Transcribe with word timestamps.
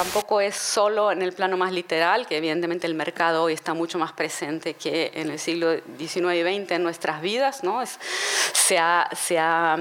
tampoco 0.00 0.40
es 0.40 0.56
solo 0.56 1.12
en 1.12 1.20
el 1.20 1.34
plano 1.34 1.58
más 1.58 1.72
literal, 1.72 2.26
que 2.26 2.38
evidentemente 2.38 2.86
el 2.86 2.94
mercado 2.94 3.42
hoy 3.42 3.52
está 3.52 3.74
mucho 3.74 3.98
más 3.98 4.12
presente 4.12 4.72
que 4.72 5.10
en 5.12 5.30
el 5.30 5.38
siglo 5.38 5.74
XIX 5.98 6.16
y 6.16 6.40
XX 6.40 6.70
en 6.70 6.82
nuestras 6.82 7.20
vidas, 7.20 7.62
¿no? 7.62 7.82
se, 8.54 8.78
ha, 8.78 9.10
se 9.14 9.38
ha 9.38 9.76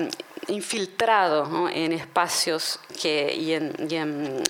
infiltrado 0.50 1.70
en 1.70 1.94
espacios 1.94 2.82
que, 3.02 3.34
y, 3.34 3.54
en, 3.54 4.43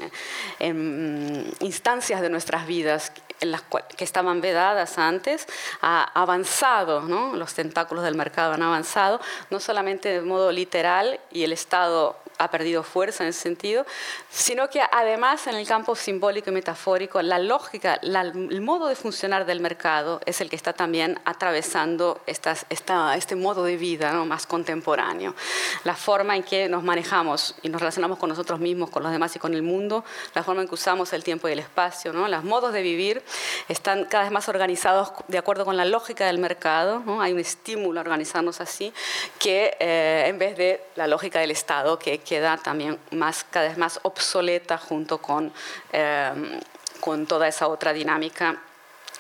instancias 1.60 2.22
de 2.22 2.30
nuestras 2.32 2.66
vidas 2.66 3.12
en 3.40 3.52
las 3.52 3.62
que 3.96 4.04
estaban 4.04 4.42
vedadas 4.42 4.98
antes, 4.98 5.46
ha 5.82 6.04
avanzado, 6.20 7.02
¿no? 7.02 7.36
los 7.36 7.54
tentáculos 7.54 8.04
del 8.04 8.16
mercado 8.16 8.54
han 8.54 8.64
avanzado, 8.64 9.22
no 9.52 9.60
solamente 9.60 10.10
de 10.10 10.22
modo 10.22 10.52
literal 10.52 11.20
y 11.32 11.44
el 11.44 11.54
Estado 11.54 12.18
ha 12.40 12.50
perdido 12.50 12.84
fuerza 12.84 13.24
en 13.24 13.30
ese 13.30 13.42
sentido, 13.42 13.86
sino 14.30 14.70
que 14.70 14.82
además 14.82 15.46
en 15.48 15.56
el 15.56 15.68
campo 15.68 15.96
simbólico 15.96 16.50
y 16.50 16.54
metafórico, 16.54 17.22
la 17.22 17.38
lógica, 17.38 18.00
el 18.02 18.62
modo 18.62 18.88
de 18.88 18.96
funcionar 18.96 19.46
del 19.46 19.60
mercado 19.60 20.22
es 20.26 20.40
el 20.40 20.50
que 20.50 20.56
está 20.56 20.74
también 20.74 21.20
atravesando 21.26 22.22
estas, 22.26 22.66
esta, 22.70 23.16
este 23.18 23.36
modo 23.36 23.66
de 23.66 23.76
vida 23.76 24.14
¿no? 24.14 24.26
más 24.26 24.48
contemporáneo. 24.48 25.36
La 25.84 25.96
forma 25.96 26.36
en 26.38 26.44
que 26.44 26.70
nos 26.70 26.82
manejamos 26.82 27.56
y 27.62 27.70
nos 27.70 27.82
relacionamos 27.82 28.18
con 28.18 28.30
nosotros 28.30 28.60
mismos, 28.60 28.90
con 28.90 29.04
los 29.04 29.12
demás 29.12 29.36
y 29.36 29.40
con 29.40 29.54
el 29.54 29.62
mundo, 29.62 30.06
la 30.34 30.44
forma 30.44 30.62
en 30.62 30.70
que 30.70 30.76
usamos 30.76 31.12
el 31.12 31.24
tiempo 31.24 31.50
y 31.50 31.52
el 31.52 31.60
espacio, 31.60 32.14
¿no? 32.14 32.28
los 32.28 32.44
modos 32.46 32.72
de 32.72 32.82
vivir 32.82 33.22
están 33.68 34.06
cada 34.06 34.24
vez 34.24 34.32
más 34.32 34.48
organizados 34.48 35.12
de 35.28 35.38
acuerdo 35.38 35.66
con 35.66 35.76
la 35.76 35.84
lógica 35.84 36.26
del 36.26 36.38
mercado, 36.38 37.04
¿no? 37.06 37.22
hay 37.22 37.34
un 37.34 37.40
estímulo 37.40 38.00
a 38.00 38.04
organizarnos 38.04 38.62
así, 38.62 38.94
que 39.38 39.76
eh, 39.80 40.26
en 40.28 40.40
vez 40.40 40.56
de 40.56 40.82
la 40.96 41.06
lógica 41.08 41.40
del 41.40 41.52
Estado, 41.52 42.00
que 42.00 42.20
queda 42.30 42.58
también 42.58 43.00
más, 43.10 43.44
cada 43.50 43.68
vez 43.68 43.78
más 43.80 44.00
obsoleta 44.04 44.78
junto 44.78 45.18
con, 45.18 45.52
eh, 45.92 46.60
con 47.00 47.26
toda 47.26 47.48
esa 47.48 47.68
otra 47.68 47.92
dinámica 47.92 48.62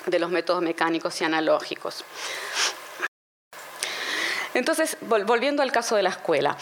de 0.05 0.19
los 0.19 0.29
métodos 0.29 0.61
mecánicos 0.61 1.19
y 1.19 1.23
analógicos. 1.23 2.05
Entonces, 4.53 4.95
volviendo 5.01 5.63
al 5.63 5.71
caso 5.71 5.95
de 5.95 6.03
la 6.03 6.09
escuela, 6.09 6.55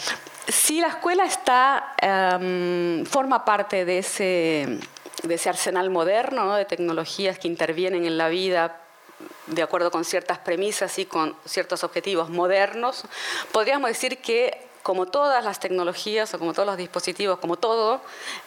si 0.48 0.80
la 0.80 0.88
escuela 0.88 1.26
está, 1.26 1.94
em, 2.00 3.04
forma 3.04 3.44
parte 3.44 3.84
de 3.84 3.98
ese, 3.98 4.78
de 5.24 5.34
ese 5.34 5.50
arsenal 5.50 5.90
moderno 5.90 6.54
de 6.54 6.64
tecnologías 6.64 7.38
que 7.38 7.48
intervienen 7.48 8.06
en 8.06 8.16
la 8.16 8.30
vida 8.30 8.80
de 9.48 9.62
acuerdo 9.62 9.90
con 9.90 10.04
ciertas 10.04 10.38
premisas 10.38 10.98
y 10.98 11.04
con 11.04 11.36
ciertos 11.44 11.84
objetivos 11.84 12.30
modernos, 12.30 13.04
podríamos 13.52 13.88
decir 13.88 14.18
que 14.18 14.67
como 14.88 15.04
todas 15.04 15.44
las 15.44 15.60
tecnologías 15.60 16.32
o 16.32 16.38
como 16.38 16.54
todos 16.54 16.64
los 16.64 16.78
dispositivos, 16.78 17.38
como 17.40 17.58
todo, 17.58 18.00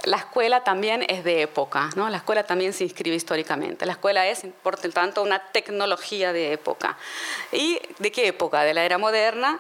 la 0.06 0.18
escuela 0.18 0.64
también 0.64 1.06
es 1.08 1.24
de 1.24 1.44
época. 1.44 1.92
La 1.96 2.18
escuela 2.18 2.48
también 2.48 2.74
se 2.74 2.84
inscribe 2.84 3.16
históricamente. 3.16 3.86
La 3.86 3.92
escuela 3.92 4.26
es, 4.26 4.44
por 4.64 4.76
tanto, 4.76 5.22
una 5.22 5.38
tecnología 5.52 6.34
de 6.34 6.52
época. 6.54 6.98
¿Y 7.52 7.80
de 8.00 8.12
qué 8.12 8.30
época? 8.30 8.64
De 8.64 8.74
la 8.74 8.84
era 8.84 8.98
moderna, 8.98 9.60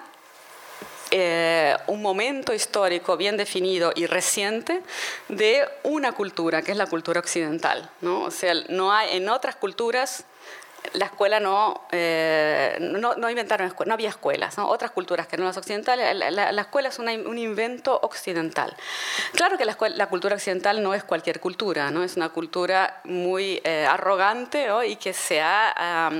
eh, 1.11 1.77
un 1.85 2.01
momento 2.01 2.51
histórico 2.51 3.15
bien 3.15 3.37
definido 3.37 3.93
y 3.95 4.07
reciente 4.07 4.81
de 5.29 5.69
una 5.83 6.13
cultura, 6.13 6.63
que 6.63 6.71
es 6.71 6.77
la 6.77 6.87
cultura 6.87 7.19
occidental. 7.19 7.91
O 8.03 8.31
sea, 8.31 8.55
no 8.69 8.91
hay, 8.91 9.17
en 9.17 9.29
otras 9.29 9.55
culturas 9.55 10.25
la 10.93 11.05
escuela 11.05 11.39
no, 11.39 11.81
eh, 11.91 12.77
no, 12.81 13.15
no, 13.15 13.29
inventaron, 13.29 13.73
no 13.85 13.93
había 13.93 14.09
escuelas, 14.09 14.57
otras 14.57 14.91
culturas 14.91 15.27
que 15.27 15.37
no 15.37 15.45
las 15.45 15.57
occidentales, 15.57 16.15
la, 16.15 16.61
escuela 16.61 16.89
es 16.89 16.99
un 16.99 17.37
invento 17.37 17.99
occidental. 18.01 18.75
Claro 19.33 19.57
que 19.57 19.65
la, 19.65 19.77
la, 19.95 20.07
cultura 20.07 20.35
occidental 20.35 20.81
no 20.83 20.93
es 20.93 21.03
cualquier 21.03 21.39
cultura, 21.39 21.91
¿no? 21.91 22.03
es 22.03 22.17
una 22.17 22.29
cultura 22.29 23.01
muy 23.05 23.61
eh, 23.63 23.85
arrogante 23.89 24.67
y 24.87 24.95
que 24.97 25.13
se, 25.13 25.41
ha, 25.41 26.11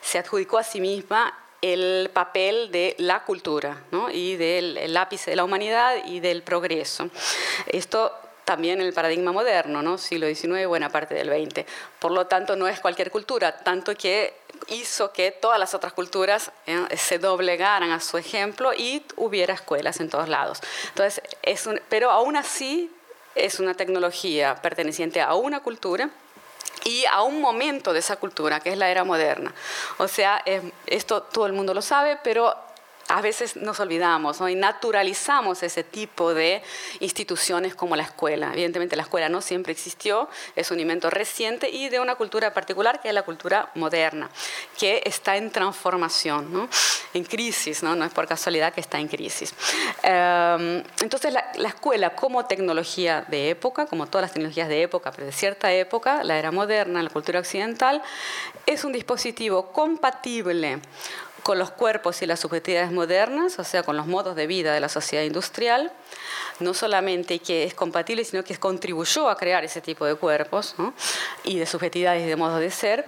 se 0.00 0.18
adjudicó 0.18 0.58
a 0.58 0.62
sí 0.62 0.80
misma 0.80 1.38
el 1.62 2.10
papel 2.12 2.70
de 2.72 2.96
la 2.98 3.24
cultura 3.24 3.84
¿no? 3.92 4.10
y 4.10 4.36
del 4.36 4.96
ápice 4.96 5.30
de 5.30 5.36
la 5.36 5.44
humanidad 5.44 5.94
y 6.06 6.20
del 6.20 6.42
progreso. 6.42 7.08
Esto 7.66 8.12
también 8.44 8.80
el 8.80 8.92
paradigma 8.92 9.32
moderno, 9.32 9.82
¿no? 9.82 9.98
siglo 9.98 10.26
XIX, 10.26 10.66
buena 10.66 10.88
parte 10.88 11.14
del 11.14 11.28
XX. 11.28 11.64
Por 11.98 12.12
lo 12.12 12.26
tanto, 12.26 12.56
no 12.56 12.68
es 12.68 12.80
cualquier 12.80 13.10
cultura, 13.10 13.56
tanto 13.58 13.94
que 13.94 14.34
hizo 14.68 15.12
que 15.12 15.30
todas 15.30 15.58
las 15.58 15.74
otras 15.74 15.92
culturas 15.92 16.52
¿eh? 16.66 16.86
se 16.96 17.18
doblegaran 17.18 17.90
a 17.90 18.00
su 18.00 18.18
ejemplo 18.18 18.72
y 18.74 19.04
hubiera 19.16 19.54
escuelas 19.54 20.00
en 20.00 20.10
todos 20.10 20.28
lados. 20.28 20.60
Entonces, 20.88 21.22
es 21.42 21.68
pero 21.88 22.10
aún 22.10 22.36
así 22.36 22.90
es 23.34 23.60
una 23.60 23.74
tecnología 23.74 24.56
perteneciente 24.56 25.20
a 25.20 25.34
una 25.34 25.60
cultura 25.60 26.10
y 26.84 27.04
a 27.06 27.22
un 27.22 27.40
momento 27.40 27.92
de 27.92 28.00
esa 28.00 28.16
cultura, 28.16 28.60
que 28.60 28.72
es 28.72 28.78
la 28.78 28.90
era 28.90 29.04
moderna. 29.04 29.54
O 29.98 30.08
sea, 30.08 30.42
esto 30.86 31.22
todo 31.22 31.46
el 31.46 31.52
mundo 31.52 31.74
lo 31.74 31.82
sabe, 31.82 32.18
pero 32.22 32.56
a 33.12 33.20
veces 33.20 33.56
nos 33.56 33.78
olvidamos 33.78 34.40
y 34.48 34.54
naturalizamos 34.54 35.62
ese 35.62 35.84
tipo 35.84 36.32
de 36.32 36.62
instituciones 37.00 37.74
como 37.74 37.94
la 37.94 38.04
escuela. 38.04 38.52
Evidentemente 38.52 38.96
la 38.96 39.02
escuela 39.02 39.28
no 39.28 39.42
siempre 39.42 39.72
existió, 39.72 40.30
es 40.56 40.70
un 40.70 40.80
invento 40.80 41.10
reciente 41.10 41.68
y 41.68 41.90
de 41.90 42.00
una 42.00 42.14
cultura 42.14 42.54
particular 42.54 43.02
que 43.02 43.08
es 43.08 43.14
la 43.14 43.22
cultura 43.22 43.70
moderna, 43.74 44.30
que 44.78 45.02
está 45.04 45.36
en 45.36 45.50
transformación, 45.50 46.70
en 47.12 47.24
crisis, 47.24 47.82
¿no? 47.82 48.02
es 48.02 48.12
por 48.12 48.26
casualidad 48.26 48.72
que 48.72 48.80
está 48.80 48.98
en 48.98 49.08
crisis. 49.08 49.54
Em, 50.02 50.82
entonces 51.02 51.34
la, 51.34 51.52
la 51.56 51.68
escuela 51.68 52.16
como 52.16 52.46
tecnología 52.46 53.26
de 53.28 53.50
época, 53.50 53.84
como 53.84 54.06
todas 54.06 54.22
las 54.22 54.32
tecnologías 54.32 54.68
de 54.70 54.82
época, 54.82 55.12
pero 55.12 55.26
de 55.26 55.32
cierta 55.32 55.70
época, 55.70 56.24
la 56.24 56.38
era 56.38 56.50
moderna, 56.50 57.02
la 57.02 57.10
cultura 57.10 57.40
occidental, 57.40 58.02
es 58.64 58.84
un 58.84 58.92
dispositivo 58.92 59.70
compatible 59.70 60.80
con 61.42 61.58
los 61.58 61.70
cuerpos 61.70 62.22
y 62.22 62.26
las 62.26 62.40
subjetividades 62.40 62.92
modernas, 62.92 63.58
o 63.58 63.64
sea, 63.64 63.82
con 63.82 63.96
los 63.96 64.06
modos 64.06 64.36
de 64.36 64.46
vida 64.46 64.72
de 64.72 64.80
la 64.80 64.88
sociedad 64.88 65.24
industrial, 65.24 65.92
no 66.60 66.74
solamente 66.74 67.38
que 67.38 67.64
es 67.64 67.74
compatible, 67.74 68.24
sino 68.24 68.44
que 68.44 68.56
contribuyó 68.56 69.28
a 69.28 69.36
crear 69.36 69.64
ese 69.64 69.80
tipo 69.80 70.04
de 70.04 70.14
cuerpos 70.14 70.74
y 71.44 71.58
de 71.58 71.66
subjetividades 71.66 72.22
y 72.24 72.26
de 72.26 72.36
modos 72.36 72.60
de 72.60 72.70
ser, 72.70 73.06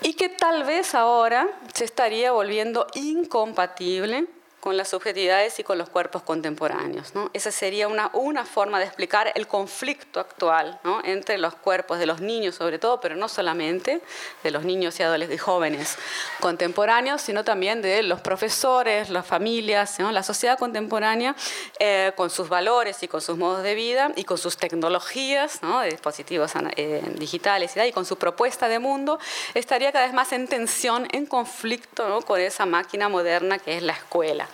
y 0.00 0.14
que 0.14 0.28
tal 0.28 0.64
vez 0.64 0.94
ahora 0.94 1.48
se 1.72 1.84
estaría 1.84 2.32
volviendo 2.32 2.86
incompatible 2.94 4.26
con 4.68 4.76
las 4.76 4.90
subjetividades 4.90 5.58
y 5.60 5.64
con 5.64 5.78
los 5.78 5.88
cuerpos 5.88 6.22
contemporáneos. 6.24 7.14
¿no? 7.14 7.30
Esa 7.32 7.50
sería 7.50 7.88
una, 7.88 8.10
una 8.12 8.44
forma 8.44 8.78
de 8.78 8.84
explicar 8.84 9.32
el 9.34 9.46
conflicto 9.46 10.20
actual 10.20 10.78
¿no? 10.84 11.00
entre 11.04 11.38
los 11.38 11.54
cuerpos 11.54 11.98
de 11.98 12.04
los 12.04 12.20
niños 12.20 12.56
sobre 12.56 12.78
todo, 12.78 13.00
pero 13.00 13.16
no 13.16 13.28
solamente 13.28 14.02
de 14.42 14.50
los 14.50 14.66
niños 14.66 15.00
y 15.00 15.04
adolescentes 15.04 15.36
y 15.36 15.38
jóvenes 15.38 15.96
contemporáneos, 16.40 17.22
sino 17.22 17.44
también 17.44 17.80
de 17.80 18.02
los 18.02 18.20
profesores, 18.20 19.08
las 19.08 19.26
familias, 19.26 19.98
¿no? 20.00 20.12
la 20.12 20.22
sociedad 20.22 20.58
contemporánea 20.58 21.34
eh, 21.78 22.12
con 22.14 22.28
sus 22.28 22.50
valores 22.50 23.02
y 23.02 23.08
con 23.08 23.22
sus 23.22 23.38
modos 23.38 23.62
de 23.62 23.74
vida 23.74 24.12
y 24.16 24.24
con 24.24 24.36
sus 24.36 24.58
tecnologías, 24.58 25.62
¿no? 25.62 25.80
dispositivos 25.80 26.52
eh, 26.76 27.02
digitales 27.14 27.74
y, 27.74 27.80
y 27.80 27.92
con 27.92 28.04
su 28.04 28.18
propuesta 28.18 28.68
de 28.68 28.80
mundo, 28.80 29.18
estaría 29.54 29.92
cada 29.92 30.04
vez 30.04 30.14
más 30.14 30.30
en 30.32 30.46
tensión, 30.46 31.08
en 31.12 31.24
conflicto 31.24 32.20
con 32.26 32.38
esa 32.38 32.66
máquina 32.66 33.08
moderna 33.08 33.58
que 33.58 33.78
es 33.78 33.82
la 33.82 33.94
escuela. 33.94 34.46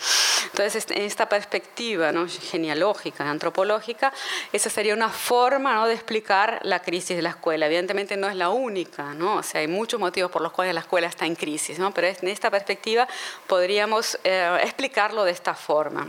Entonces, 0.47 0.87
en 0.91 1.03
esta 1.03 1.29
perspectiva 1.29 2.13
¿no? 2.13 2.27
genealógica, 2.29 3.29
antropológica, 3.29 4.13
esa 4.53 4.71
sería 4.71 4.95
una 4.95 5.09
forma 5.09 5.75
¿no? 5.75 5.87
de 5.87 5.95
explicar 5.95 6.61
la 6.63 6.81
crisis 6.81 7.17
de 7.17 7.23
la 7.23 7.31
escuela. 7.31 7.67
Evidentemente 7.67 8.17
no 8.17 8.29
es 8.29 8.37
la 8.37 8.51
única, 8.51 9.15
¿no? 9.15 9.37
o 9.37 9.43
sea, 9.43 9.61
hay 9.61 9.69
muchos 9.69 9.99
motivos 9.99 10.31
por 10.31 10.43
los 10.43 10.53
cuales 10.53 10.75
la 10.75 10.81
escuela 10.81 11.07
está 11.07 11.27
en 11.27 11.35
crisis, 11.35 11.79
¿no? 11.79 11.93
pero 11.93 12.07
en 12.07 12.29
esta 12.29 12.51
perspectiva 12.51 13.09
podríamos 13.47 14.19
eh, 14.25 14.59
explicarlo 14.63 15.25
de 15.25 15.33
esta 15.33 15.55
forma. 15.55 16.07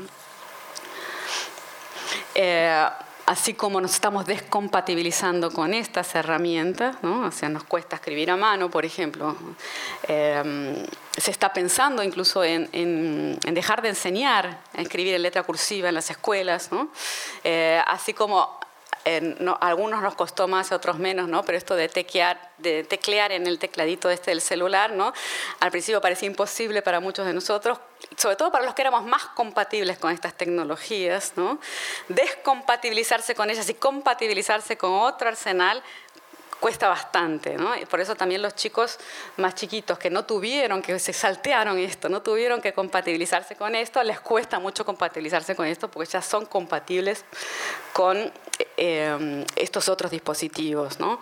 Eh, 2.35 2.87
así 3.25 3.53
como 3.53 3.81
nos 3.81 3.93
estamos 3.93 4.25
descompatibilizando 4.25 5.51
con 5.51 5.73
estas 5.73 6.13
herramientas, 6.15 6.97
¿no? 7.01 7.27
o 7.27 7.31
sea, 7.31 7.49
nos 7.49 7.63
cuesta 7.63 7.95
escribir 7.95 8.29
a 8.29 8.37
mano, 8.37 8.69
por 8.69 8.85
ejemplo, 8.85 9.35
eh, 10.07 10.85
se 11.17 11.31
está 11.31 11.51
pensando 11.51 12.03
incluso 12.03 12.43
en, 12.43 13.39
dejar 13.39 13.81
de 13.81 13.89
enseñar 13.89 14.59
a 14.75 14.81
escribir 14.81 15.15
en 15.15 15.23
letra 15.23 15.43
cursiva 15.43 15.89
en 15.89 15.95
las 15.95 16.09
escuelas, 16.09 16.71
¿no? 16.71 16.89
Eh, 17.43 17.81
así 17.87 18.13
como 18.13 18.59
algunos 19.61 20.01
nos 20.01 20.15
costó 20.15 20.47
más, 20.47 20.71
otros 20.71 20.97
menos, 20.97 21.27
¿no? 21.27 21.43
pero 21.43 21.57
esto 21.57 21.75
de, 21.75 21.87
de 22.57 22.83
teclear 22.83 23.31
en 23.31 23.45
el 23.45 23.59
tecladito 23.59 24.09
este 24.09 24.31
del 24.31 24.41
celular, 24.41 24.93
¿no? 24.93 25.13
al 25.59 25.71
principio 25.71 26.01
parecía 26.01 26.27
imposible 26.27 26.81
para 26.81 26.99
muchos 26.99 27.25
de 27.25 27.33
nosotros, 27.33 27.77
sobre 28.17 28.35
todo 28.35 28.51
para 28.51 28.65
los 28.65 28.73
que 28.73 28.81
éramos 28.81 29.03
más 29.05 29.25
compatibles 29.27 29.99
con 29.99 30.11
estas 30.11 30.33
tecnologías, 30.33 31.33
¿no? 31.35 31.59
descompatibilizarse 32.09 33.35
con 33.35 33.49
ellas 33.49 33.69
y 33.69 33.75
compatibilizarse 33.75 34.75
con 34.75 34.91
otro 34.91 35.29
arsenal 35.29 35.83
cuesta 36.59 36.87
bastante, 36.87 37.55
¿no? 37.55 37.75
Y 37.75 37.85
por 37.85 37.99
eso 37.99 38.15
también 38.15 38.41
los 38.41 38.55
chicos 38.55 38.97
más 39.37 39.55
chiquitos 39.55 39.99
que 39.99 40.09
no 40.09 40.25
tuvieron, 40.25 40.81
que 40.81 40.97
se 40.99 41.13
saltearon 41.13 41.77
esto, 41.77 42.09
no 42.09 42.21
tuvieron 42.21 42.61
que 42.61 42.73
compatibilizarse 42.73 43.55
con 43.55 43.75
esto, 43.75 44.01
les 44.03 44.19
cuesta 44.19 44.59
mucho 44.59 44.85
compatibilizarse 44.85 45.55
con 45.55 45.65
esto 45.65 45.89
porque 45.89 46.09
ya 46.09 46.21
son 46.21 46.45
compatibles 46.45 47.25
con 47.93 48.31
em, 48.77 49.45
estos 49.55 49.89
otros 49.89 50.11
dispositivos, 50.11 50.99
¿no? 50.99 51.19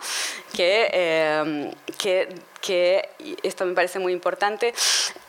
que, 0.52 0.88
em, 0.92 1.70
que, 1.98 2.34
que, 2.60 3.08
esto 3.42 3.64
me 3.66 3.74
parece 3.74 3.98
muy 3.98 4.12
importante, 4.12 4.72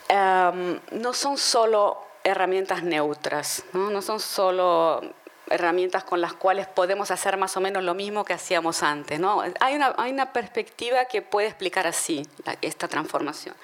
em, 0.07 0.79
no 0.91 1.13
son 1.13 1.37
solo 1.37 1.97
herramientas 2.23 2.83
neutras, 2.83 3.63
¿no? 3.73 3.89
no 3.89 4.01
son 4.01 4.19
solo 4.19 5.01
herramientas 5.49 6.03
con 6.03 6.21
las 6.21 6.33
cuales 6.33 6.67
podemos 6.67 7.11
hacer 7.11 7.37
más 7.37 7.55
o 7.57 7.61
menos 7.61 7.83
lo 7.83 7.93
mismo 7.93 8.25
que 8.25 8.33
hacíamos 8.33 8.83
antes. 8.83 9.19
¿no? 9.19 9.43
Hay, 9.59 9.75
una, 9.75 9.93
hay 9.97 10.11
una 10.11 10.33
perspectiva 10.33 11.05
que 11.05 11.21
puede 11.21 11.47
explicar 11.47 11.87
así 11.87 12.27
esta 12.61 12.87
transformación, 12.87 13.55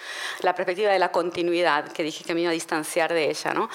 la 0.41 0.55
perspectiva 0.55 0.91
de 0.91 0.99
la 0.99 1.11
continuidad, 1.11 1.91
que 1.91 2.03
dije 2.03 2.23
que 2.23 2.33
me 2.33 2.41
iba 2.41 2.51
a 2.51 2.53
distanciar 2.53 3.13
de 3.13 3.29
ella. 3.29 3.53
¿no? 3.53 3.69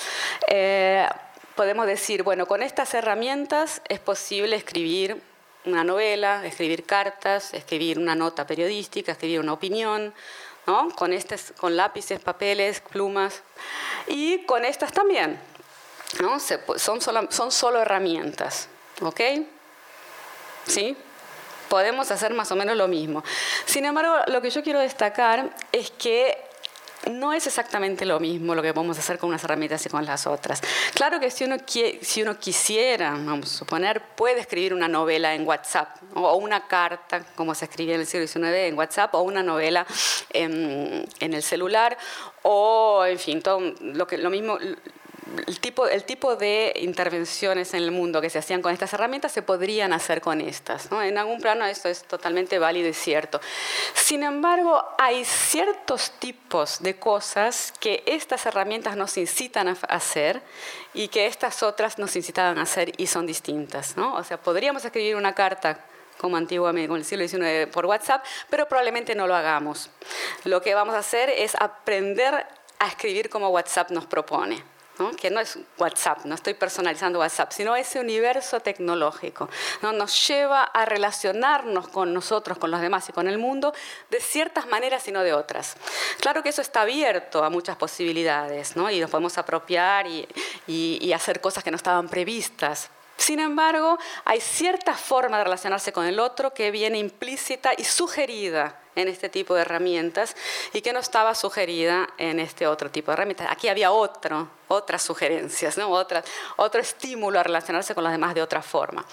Eh, 0.48 1.06
podemos 1.54 1.86
decir, 1.86 2.22
bueno, 2.22 2.46
con 2.46 2.62
estas 2.62 2.94
herramientas 2.94 3.82
es 3.88 3.98
posible 3.98 4.56
escribir 4.56 5.20
una 5.64 5.82
novela, 5.82 6.46
escribir 6.46 6.84
cartas, 6.84 7.52
escribir 7.52 7.98
una 7.98 8.14
nota 8.14 8.46
periodística, 8.46 9.12
escribir 9.12 9.40
una 9.40 9.52
opinión, 9.52 10.14
¿no? 10.66 10.90
con, 10.90 11.12
con 11.58 11.76
lápices, 11.76 12.20
papeles, 12.20 12.80
plumas, 12.80 13.42
y 14.06 14.44
con 14.44 14.64
estas 14.64 14.92
también, 14.92 15.40
¿no? 16.20 16.38
son, 16.76 17.00
solo, 17.00 17.28
son 17.30 17.52
solo 17.52 17.80
herramientas, 17.80 18.68
¿ok? 19.00 19.20
¿Sí? 20.66 20.96
Podemos 21.68 22.10
hacer 22.10 22.32
más 22.34 22.50
o 22.52 22.56
menos 22.56 22.76
lo 22.76 22.88
mismo. 22.88 23.24
Sin 23.64 23.84
embargo, 23.84 24.14
lo 24.28 24.40
que 24.40 24.50
yo 24.50 24.62
quiero 24.62 24.78
destacar 24.80 25.50
es 25.72 25.90
que 25.90 26.46
no 27.10 27.32
es 27.32 27.46
exactamente 27.46 28.04
lo 28.04 28.18
mismo 28.18 28.54
lo 28.54 28.62
que 28.62 28.74
podemos 28.74 28.98
hacer 28.98 29.18
con 29.18 29.28
unas 29.28 29.44
herramientas 29.44 29.84
y 29.86 29.88
con 29.88 30.04
las 30.04 30.26
otras. 30.26 30.60
Claro 30.94 31.20
que 31.20 31.30
si 31.30 31.44
uno, 31.44 31.56
si 31.66 32.22
uno 32.22 32.38
quisiera, 32.38 33.10
vamos 33.10 33.54
a 33.54 33.58
suponer, 33.58 34.02
puede 34.16 34.40
escribir 34.40 34.74
una 34.74 34.88
novela 34.88 35.34
en 35.34 35.46
WhatsApp 35.46 35.88
o 36.14 36.36
una 36.36 36.66
carta, 36.66 37.24
como 37.34 37.54
se 37.54 37.66
escribía 37.66 37.94
en 37.94 38.00
el 38.00 38.06
siglo 38.06 38.26
XIX 38.26 38.44
en 38.44 38.78
WhatsApp, 38.78 39.14
o 39.14 39.22
una 39.22 39.42
novela 39.42 39.86
en, 40.32 41.06
en 41.20 41.34
el 41.34 41.42
celular, 41.42 41.96
o 42.42 43.04
en 43.04 43.18
fin, 43.18 43.42
todo 43.42 43.60
lo, 43.80 44.06
que, 44.06 44.18
lo 44.18 44.30
mismo 44.30 44.58
el 45.46 46.04
tipo, 46.04 46.36
de 46.36 46.72
intervenciones 46.76 47.74
en 47.74 47.82
el 47.82 47.90
mundo 47.90 48.20
que 48.20 48.30
se 48.30 48.38
hacían 48.38 48.62
con 48.62 48.72
estas 48.72 48.92
herramientas 48.92 49.32
se 49.32 49.42
podrían 49.42 49.92
hacer 49.92 50.20
con 50.20 50.40
estas. 50.40 50.88
En 50.92 51.18
algún 51.18 51.40
plano 51.40 51.64
esto 51.66 51.88
es 51.88 52.04
totalmente 52.04 52.58
válido 52.58 52.88
y 52.88 52.92
cierto. 52.92 53.40
Sin 53.94 54.22
embargo, 54.22 54.84
hay 54.98 55.24
ciertos 55.24 56.12
tipos 56.18 56.80
de 56.80 56.96
cosas 56.96 57.72
que 57.80 58.02
estas 58.06 58.46
herramientas 58.46 58.96
nos 58.96 59.16
incitan 59.16 59.68
a 59.68 59.76
hacer 59.88 60.42
y 60.94 61.08
que 61.08 61.26
estas 61.26 61.62
otras 61.62 61.98
nos 61.98 62.14
incitaban 62.14 62.58
a 62.58 62.62
hacer 62.62 62.92
y 62.96 63.06
son 63.08 63.26
distintas. 63.26 63.96
¿no? 63.96 64.14
O 64.14 64.24
sea, 64.24 64.40
podríamos 64.40 64.84
escribir 64.84 65.16
una 65.16 65.34
carta 65.34 65.80
como 66.18 66.36
antiguamente, 66.36 66.88
con 66.88 66.98
el 66.98 67.04
siglo 67.04 67.28
XIX, 67.28 67.70
por 67.70 67.84
WhatsApp, 67.84 68.24
pero 68.48 68.66
probablemente 68.66 69.14
no 69.14 69.26
lo 69.26 69.34
hagamos. 69.34 69.90
Lo 70.44 70.62
que 70.62 70.74
vamos 70.74 70.94
a 70.94 70.98
hacer 70.98 71.28
es 71.28 71.54
aprender 71.58 72.46
a 72.78 72.86
escribir 72.86 73.28
como 73.28 73.50
WhatsApp 73.50 73.90
nos 73.90 74.06
propone 74.06 74.75
que 75.20 75.30
no 75.30 75.40
es 75.40 75.58
WhatsApp, 75.78 76.24
no 76.24 76.34
estoy 76.34 76.54
personalizando 76.54 77.18
WhatsApp, 77.18 77.52
sino 77.52 77.76
ese 77.76 78.00
universo 78.00 78.60
tecnológico, 78.60 79.48
¿no? 79.82 79.92
nos 79.92 80.26
lleva 80.26 80.64
a 80.64 80.84
relacionarnos 80.84 81.88
con 81.88 82.14
nosotros, 82.14 82.58
con 82.58 82.70
los 82.70 82.80
demás 82.80 83.08
y 83.08 83.12
con 83.12 83.28
el 83.28 83.38
mundo 83.38 83.74
de 84.10 84.20
ciertas 84.20 84.66
maneras 84.66 85.06
y 85.08 85.12
no 85.12 85.22
de 85.22 85.32
otras. 85.32 85.76
Claro 86.20 86.42
que 86.42 86.48
eso 86.48 86.62
está 86.62 86.82
abierto 86.82 87.44
a 87.44 87.50
muchas 87.50 87.76
posibilidades 87.76 88.76
¿no? 88.76 88.90
y 88.90 89.00
nos 89.00 89.10
podemos 89.10 89.36
apropiar 89.38 90.06
y, 90.06 90.26
y 90.66 91.12
hacer 91.12 91.40
cosas 91.40 91.62
que 91.62 91.70
no 91.70 91.76
estaban 91.76 92.08
previstas, 92.08 92.90
sin 93.16 93.40
embargo, 93.40 93.98
hay 94.26 94.42
cierta 94.42 94.92
forma 94.92 95.38
de 95.38 95.44
relacionarse 95.44 95.90
con 95.90 96.04
el 96.04 96.20
otro 96.20 96.52
que 96.52 96.70
viene 96.70 96.98
implícita 96.98 97.72
y 97.76 97.82
sugerida 97.84 98.78
en 98.96 99.08
este 99.08 99.28
tipo 99.28 99.54
de 99.54 99.60
herramientas 99.60 100.34
y 100.72 100.80
que 100.80 100.92
no 100.92 100.98
estaba 100.98 101.34
sugerida 101.34 102.08
en 102.18 102.40
este 102.40 102.66
otro 102.66 102.90
tipo 102.90 103.10
de 103.10 103.14
herramientas. 103.14 103.46
Aquí 103.50 103.68
había 103.68 103.92
otro, 103.92 104.48
otras 104.68 105.02
sugerencias, 105.02 105.78
¿no? 105.78 105.90
Otra, 105.90 106.24
otro 106.56 106.80
estímulo 106.80 107.38
a 107.38 107.42
relacionarse 107.42 107.94
con 107.94 108.02
los 108.02 108.12
demás 108.12 108.34
de 108.34 108.42
otra 108.42 108.62
forma. 108.62 109.04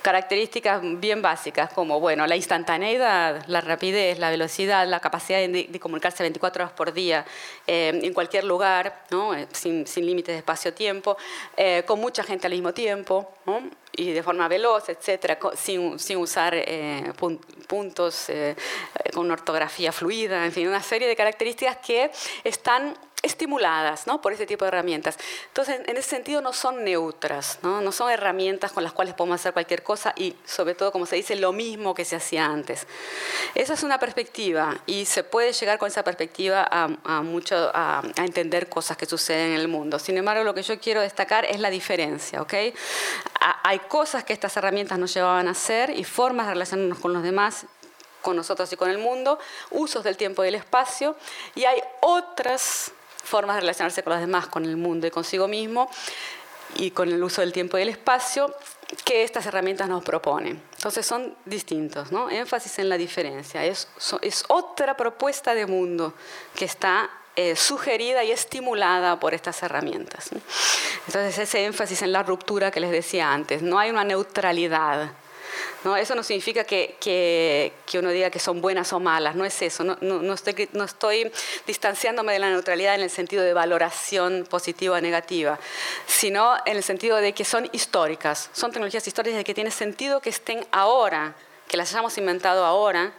Características 0.00 0.80
bien 0.82 1.20
básicas 1.20 1.72
como 1.72 2.00
bueno, 2.00 2.26
la 2.26 2.36
instantaneidad, 2.36 3.44
la 3.46 3.60
rapidez, 3.60 4.18
la 4.18 4.30
velocidad, 4.30 4.86
la 4.86 5.00
capacidad 5.00 5.38
de, 5.38 5.78
comunicarse 5.80 6.22
24 6.22 6.64
horas 6.64 6.74
por 6.74 6.92
día 6.92 7.24
eh, 7.66 8.00
en 8.02 8.14
cualquier 8.14 8.44
lugar, 8.44 9.04
¿no? 9.10 9.34
Eh, 9.34 9.46
sin, 9.52 9.86
sin 9.86 10.06
límites 10.06 10.34
de 10.34 10.38
espacio-tiempo, 10.38 11.16
eh, 11.56 11.82
con 11.86 12.00
mucha 12.00 12.22
gente 12.22 12.46
al 12.46 12.52
mismo 12.52 12.72
tiempo 12.72 13.32
y 13.92 14.12
de 14.12 14.22
forma 14.22 14.48
veloz, 14.48 14.88
etcétera, 14.88 15.38
sin, 15.54 15.98
sin 15.98 16.18
usar 16.18 16.54
puntos 17.66 18.28
con 19.16 19.30
ortografía 19.30 19.92
fluida, 19.92 20.44
en 20.44 20.52
fin, 20.52 20.68
una 20.68 20.82
serie 20.82 21.08
de 21.08 21.16
características 21.16 21.78
que 21.78 22.10
están 22.44 22.94
estimuladas 23.22 24.06
¿no? 24.06 24.20
por 24.20 24.32
este 24.32 24.46
tipo 24.46 24.64
de 24.64 24.68
herramientas. 24.68 25.18
Entonces, 25.48 25.80
en 25.86 25.96
ese 25.96 26.10
sentido 26.10 26.40
no 26.40 26.52
son 26.52 26.84
neutras, 26.84 27.58
¿no? 27.62 27.80
no 27.80 27.90
son 27.92 28.10
herramientas 28.10 28.72
con 28.72 28.84
las 28.84 28.92
cuales 28.92 29.14
podemos 29.14 29.40
hacer 29.40 29.52
cualquier 29.52 29.82
cosa 29.82 30.12
y 30.16 30.36
sobre 30.44 30.74
todo, 30.74 30.92
como 30.92 31.06
se 31.06 31.16
dice, 31.16 31.34
lo 31.34 31.52
mismo 31.52 31.94
que 31.94 32.04
se 32.04 32.14
hacía 32.16 32.44
antes. 32.44 32.86
Esa 33.54 33.74
es 33.74 33.82
una 33.82 33.98
perspectiva 33.98 34.78
y 34.86 35.06
se 35.06 35.24
puede 35.24 35.52
llegar 35.52 35.78
con 35.78 35.88
esa 35.88 36.04
perspectiva 36.04 36.66
a, 36.70 36.88
a 37.04 37.22
mucho, 37.22 37.70
a, 37.74 38.00
a, 38.00 38.24
entender 38.24 38.68
cosas 38.68 38.96
que 38.96 39.06
suceden 39.06 39.52
en 39.52 39.60
el 39.60 39.68
mundo. 39.68 39.98
Sin 39.98 40.16
embargo, 40.16 40.44
lo 40.44 40.54
que 40.54 40.62
yo 40.62 40.78
quiero 40.78 41.00
destacar 41.00 41.44
es 41.46 41.58
la 41.58 41.70
diferencia. 41.70 42.42
¿okay? 42.42 42.74
Hay 43.64 43.80
cosas 43.80 44.24
que 44.24 44.32
estas 44.32 44.56
herramientas 44.56 44.98
nos 44.98 45.12
llevaban 45.12 45.48
a 45.48 45.52
hacer 45.52 45.90
y 45.90 46.04
formas 46.04 46.46
de 46.46 46.52
relacionarnos 46.52 46.98
con 46.98 47.12
los 47.12 47.22
demás 47.22 47.66
con 48.22 48.36
nosotros 48.36 48.72
y 48.72 48.76
con 48.76 48.90
el 48.90 48.98
mundo, 48.98 49.38
usos 49.70 50.04
del 50.04 50.16
tiempo 50.16 50.44
y 50.44 50.48
el 50.48 50.54
espacio, 50.54 51.16
y 51.54 51.64
hay 51.64 51.80
otras 52.00 52.92
formas 53.22 53.56
de 53.56 53.60
relacionarse 53.60 54.02
con 54.02 54.12
los 54.12 54.20
demás, 54.20 54.46
con 54.46 54.64
el 54.64 54.76
mundo 54.76 55.06
y 55.06 55.10
consigo 55.10 55.48
mismo, 55.48 55.90
y 56.76 56.90
con 56.90 57.08
el 57.08 57.22
uso 57.22 57.40
del 57.40 57.52
tiempo 57.52 57.78
y 57.78 57.82
el 57.82 57.88
espacio, 57.88 58.54
que 59.04 59.24
estas 59.24 59.46
herramientas 59.46 59.88
nos 59.88 60.04
proponen. 60.04 60.62
Entonces 60.76 61.04
son 61.06 61.36
distintos, 61.44 62.12
¿no? 62.12 62.30
énfasis 62.30 62.78
en 62.78 62.88
la 62.88 62.96
diferencia. 62.96 63.64
Es, 63.64 63.88
es 64.22 64.44
otra 64.48 64.96
propuesta 64.96 65.54
de 65.54 65.66
mundo 65.66 66.14
que 66.54 66.64
está 66.64 67.10
eh, 67.34 67.56
sugerida 67.56 68.24
y 68.24 68.30
estimulada 68.30 69.18
por 69.18 69.34
estas 69.34 69.62
herramientas. 69.62 70.30
Entonces 71.06 71.38
ese 71.38 71.64
énfasis 71.64 72.02
en 72.02 72.12
la 72.12 72.22
ruptura 72.22 72.70
que 72.70 72.80
les 72.80 72.90
decía 72.90 73.32
antes, 73.32 73.62
no 73.62 73.78
hay 73.78 73.90
una 73.90 74.04
neutralidad 74.04 75.10
¿no? 75.86 75.96
Eso 75.96 76.16
no 76.16 76.24
significa 76.24 76.64
que, 76.64 76.96
que, 76.98 77.72
que, 77.86 78.00
uno 78.00 78.10
diga 78.10 78.28
que 78.28 78.40
son 78.40 78.60
buenas 78.60 78.92
o 78.92 78.98
malas, 78.98 79.36
no 79.36 79.44
es 79.44 79.62
eso. 79.62 79.84
No, 79.84 79.96
no, 80.00 80.34
estoy, 80.34 80.68
no 80.72 80.82
estoy 80.82 81.30
distanciándome 81.64 82.32
de 82.32 82.40
la 82.40 82.50
neutralidad 82.50 82.96
en 82.96 83.02
el 83.02 83.10
sentido 83.10 83.44
de 83.44 83.52
valoración 83.52 84.48
positiva 84.50 84.96
o 84.96 85.00
negativa, 85.00 85.60
sino 86.08 86.56
en 86.66 86.76
el 86.76 86.82
sentido 86.82 87.18
de 87.18 87.32
que 87.32 87.44
son 87.44 87.70
históricas, 87.72 88.50
son 88.52 88.72
tecnologías 88.72 89.06
históricas 89.06 89.38
de 89.38 89.44
que 89.44 89.54
tiene 89.54 89.70
sentido 89.70 90.20
que 90.20 90.30
estén 90.30 90.66
ahora 90.72 91.36
que 91.68 91.76
las 91.76 91.92
hayamos 91.92 92.16
inventado 92.18 92.64
ahora 92.64 93.12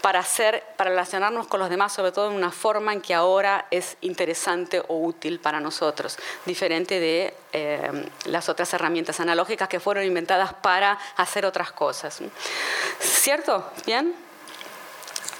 para 0.00 0.20
hacer, 0.20 0.64
para 0.76 0.90
relacionarnos 0.90 1.46
con 1.46 1.60
los 1.60 1.70
demás, 1.70 1.92
sobre 1.92 2.12
todo 2.12 2.30
en 2.30 2.36
una 2.36 2.50
forma 2.50 2.92
en 2.92 3.00
que 3.00 3.14
ahora 3.14 3.66
es 3.70 3.96
interesante 4.00 4.82
o 4.88 4.98
útil 4.98 5.40
para 5.40 5.60
nosotros, 5.60 6.18
diferente 6.46 6.98
de 6.98 7.34
eh, 7.52 8.08
las 8.24 8.48
otras 8.48 8.72
herramientas 8.74 9.20
analógicas 9.20 9.68
que 9.68 9.80
fueron 9.80 10.04
inventadas 10.04 10.54
para 10.54 10.98
hacer 11.16 11.44
otras 11.44 11.72
cosas. 11.72 12.20
¿Cierto? 13.00 13.70
¿Bien? 13.86 14.29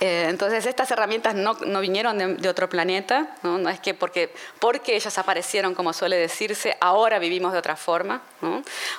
Eh, 0.00 0.26
entonces 0.30 0.64
estas 0.64 0.90
herramientas 0.90 1.34
no, 1.34 1.54
no 1.66 1.80
vinieron 1.80 2.38
de, 2.38 2.48
otro 2.48 2.70
planeta, 2.70 3.36
¿no? 3.42 3.68
es 3.68 3.80
que 3.80 3.92
porque, 3.92 4.32
porque 4.58 4.96
ellas 4.96 5.18
aparecieron, 5.18 5.74
como 5.74 5.92
suele 5.92 6.16
decirse, 6.16 6.76
ahora 6.80 7.18
vivimos 7.18 7.52
de 7.52 7.58
otra 7.58 7.76
forma. 7.76 8.22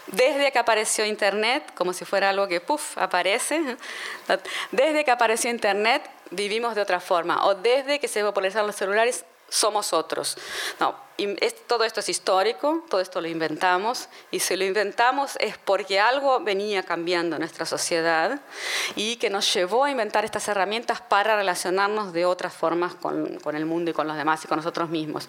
Desde 0.08 0.52
que 0.52 0.60
apareció 0.60 1.04
Internet, 1.06 1.64
como 1.74 1.94
si 1.94 2.06
fuera 2.06 2.30
algo 2.30 2.48
que, 2.48 2.62
puff, 2.62 3.00
aparece, 3.00 3.78
desde 4.72 5.04
que 5.04 5.10
apareció 5.10 5.50
Internet 5.50 6.08
vivimos 6.30 6.76
de 6.76 6.82
otra 6.82 7.00
forma, 7.00 7.46
o 7.46 7.56
desde 7.56 8.00
que 8.00 8.08
se 8.08 8.24
popularizaron 8.24 8.68
los 8.68 8.76
celulares 8.76 9.26
somos 9.52 9.92
otros. 9.92 10.38
No, 10.80 10.96
todo 11.68 11.84
esto 11.84 12.00
es 12.00 12.10
histórico, 12.10 12.86
todo 12.90 13.02
esto 13.02 13.20
lo 13.20 13.28
inventamos, 13.28 14.08
y 14.32 14.40
si 14.40 14.56
lo 14.56 14.64
inventamos 14.64 15.36
es 15.40 15.58
porque 15.58 16.00
algo 16.00 16.40
venía 16.40 16.84
cambiando 16.84 17.36
en 17.36 17.42
nuestra 17.42 17.66
sociedad 17.66 18.40
y 18.96 19.18
que 19.18 19.30
nos 19.30 19.54
llevó 19.54 19.84
a 19.84 19.92
inventar 19.92 20.24
estas 20.24 20.48
herramientas 20.48 21.02
para 21.02 21.36
relacionarnos 21.36 22.14
de 22.14 22.26
otras 22.26 22.54
formas 22.54 22.96
con, 22.96 23.40
con 23.40 23.56
el 23.56 23.66
mundo 23.66 23.92
y 23.92 23.94
con 23.94 24.08
los 24.08 24.16
demás 24.16 24.44
y 24.46 24.48
con 24.48 24.58
nosotros 24.58 24.90
mismos. 24.90 25.28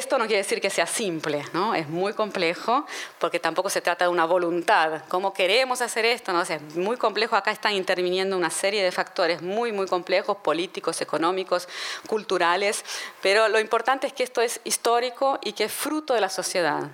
Esto 0.00 0.16
no 0.16 0.24
quiere 0.26 0.38
decir 0.38 0.62
que 0.62 0.70
sea 0.70 0.86
simple, 0.86 1.44
¿no? 1.52 1.74
es 1.74 1.86
muy 1.86 2.14
complejo 2.14 2.86
porque 3.18 3.38
tampoco 3.38 3.68
se 3.68 3.82
trata 3.82 4.06
de 4.06 4.10
una 4.10 4.24
voluntad. 4.24 5.02
¿Cómo 5.08 5.34
queremos 5.34 5.82
hacer 5.82 6.06
esto? 6.06 6.32
¿no? 6.32 6.40
es 6.40 6.62
muy 6.74 6.96
complejo. 6.96 7.36
Acá 7.36 7.50
están 7.50 7.74
interviniendo 7.74 8.34
una 8.34 8.48
serie 8.48 8.82
de 8.82 8.92
factores 8.92 9.42
muy, 9.42 9.72
muy 9.72 9.86
complejos, 9.86 10.38
políticos, 10.38 11.02
económicos, 11.02 11.68
culturales, 12.06 12.82
pero 13.20 13.48
lo 13.48 13.60
importante 13.60 14.06
es 14.06 14.14
que 14.14 14.22
esto 14.22 14.40
es 14.40 14.62
histórico 14.64 15.38
y 15.42 15.52
que 15.52 15.64
es 15.64 15.72
fruto 15.72 16.14
de 16.14 16.22
la 16.22 16.30
sociedad. 16.30 16.88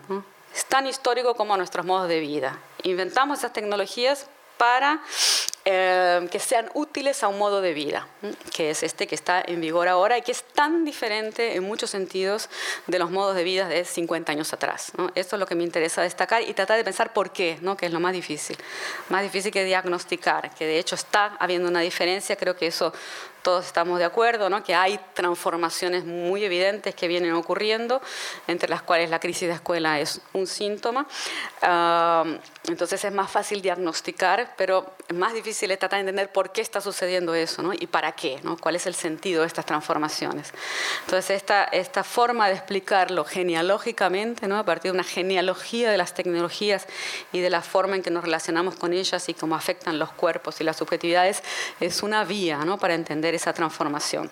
Es 0.53 0.65
tan 0.65 0.89
histórico 0.89 1.37
como 1.37 1.57
nuestros 1.57 1.87
modos 1.87 2.09
de 2.09 2.19
vida. 2.19 2.59
Inventamos 2.83 3.39
esas 3.39 3.53
tecnologías 3.53 4.27
para 4.59 5.01
eh, 5.69 6.29
que 6.31 6.39
sean 6.39 6.71
útiles 6.75 7.25
a 7.25 7.29
un 7.29 7.39
modo 7.39 7.61
de 7.61 7.75
vida, 7.75 8.07
que 8.55 8.71
es 8.71 8.85
este 8.85 9.09
que 9.09 9.17
está 9.17 9.43
en 9.45 9.61
vigor 9.61 9.89
ahora 9.89 10.17
y 10.17 10.23
que 10.23 10.31
es 10.31 10.45
tan 10.45 10.85
diferente 10.85 11.57
en 11.57 11.65
muchos 11.65 11.91
sentidos 11.91 12.49
de 12.87 13.01
los 13.01 13.11
modos 13.11 13.35
de 13.35 13.43
vida 13.43 13.67
de 13.67 13.85
50 13.85 14.31
años 14.31 14.53
atrás. 14.53 14.93
Esto 15.17 15.35
es 15.35 15.41
lo 15.41 15.47
que 15.47 15.57
me 15.57 15.65
interesa 15.65 16.03
destacar 16.03 16.43
y 16.43 16.55
tratar 16.55 16.77
de 16.77 16.85
pensar 16.85 17.13
por 17.13 17.33
qué, 17.33 17.59
¿no? 17.63 17.77
que 17.77 17.87
es 17.87 17.93
lo 17.93 17.99
más 17.99 18.13
difícil. 18.13 18.57
Más 19.09 19.25
difícil 19.25 19.51
que 19.51 19.65
diagnosticar, 19.65 20.55
que 20.55 20.67
de 20.67 20.79
hecho 20.79 20.95
está 20.95 21.37
habiendo 21.41 21.69
una 21.69 21.81
diferencia, 21.81 22.37
creo 22.37 22.55
que 22.55 22.69
eso 22.69 22.93
todos 23.47 23.65
estamos 23.65 24.01
de 24.01 24.05
acuerdo, 24.05 24.51
¿no? 24.51 24.65
que 24.65 24.75
hay 24.75 24.99
transformaciones 25.15 26.05
muy 26.05 26.43
evidentes 26.43 26.97
que 26.97 27.07
vienen 27.07 27.33
ocurriendo, 27.35 28.03
entre 28.49 28.69
las 28.69 28.83
cuales 28.83 29.09
la 29.09 29.21
crisis 29.21 29.47
de 29.47 29.55
escuela 29.55 30.01
es 30.01 30.21
un 30.33 30.49
síntoma. 30.49 31.07
entonces 32.67 33.05
es 33.05 33.13
más 33.13 33.31
fácil 33.31 33.63
diagnosticar, 33.63 34.55
pero 34.57 34.97
más 35.15 35.33
difícil 35.33 35.71
es 35.71 35.79
tratar 35.79 35.99
de 35.99 36.01
entender 36.01 36.33
por 36.33 36.51
qué 36.51 36.61
está 36.61 36.81
sucediendo 36.81 37.37
eso 37.37 37.63
¿no? 37.63 37.73
y 37.73 37.87
para 37.87 38.11
qué, 38.11 38.41
¿no? 38.43 38.57
cuál 38.57 38.75
es 38.75 38.85
el 38.89 38.97
sentido 38.97 39.43
de 39.43 39.47
estas 39.47 39.65
transformaciones. 39.65 40.53
Entonces 41.05 41.37
esta, 41.37 41.63
esta 41.67 42.03
forma 42.03 42.49
de 42.49 42.55
explicarlo 42.55 43.25
genealógicamente, 43.25 44.49
¿no? 44.49 44.59
a 44.59 44.65
partir 44.65 44.91
de 44.91 44.99
una 44.99 45.05
genealogía 45.05 45.89
de 45.89 45.99
las 45.99 46.15
tecnologías 46.15 46.89
y 47.31 47.39
de 47.39 47.51
la 47.51 47.63
forma 47.63 47.95
en 47.95 48.03
que 48.03 48.11
nos 48.11 48.25
relacionamos 48.25 48.75
con 48.75 48.93
ellas 48.93 49.29
y 49.29 49.35
cómo 49.35 49.55
afectan 49.55 50.01
los 50.01 50.11
cuerpos 50.11 50.61
y 50.61 50.65
las 50.65 50.79
subjetividades, 50.79 51.45
es 51.79 52.03
una 52.03 52.25
vía 52.25 52.65
¿no? 52.65 52.77
para 52.79 52.95
entender 52.95 53.36
esa 53.37 53.53
transformación. 53.53 54.31